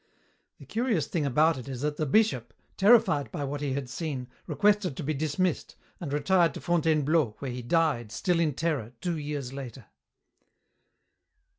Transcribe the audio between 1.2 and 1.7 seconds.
about it